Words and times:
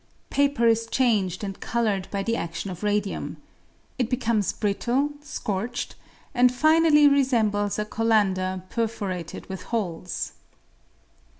Paper 0.31 0.65
is 0.67 0.87
changed 0.87 1.43
and 1.43 1.59
coloured 1.59 2.07
by 2.09 2.23
the 2.23 2.33
adion 2.33 2.71
of 2.71 2.81
radium. 2.81 3.37
It 3.99 4.09
becomes 4.09 4.51
brittle, 4.51 5.11
scorched, 5.21 5.93
and, 6.33 6.51
finally, 6.51 7.07
resembles 7.07 7.77
a 7.77 7.85
colander 7.85 8.63
perforated 8.71 9.47
with 9.47 9.61
holes. 9.69 10.33